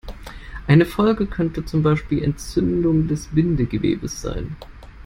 [0.65, 4.55] Eine Folge können zum Beispiel Entzündungen des Bindegewebes sein.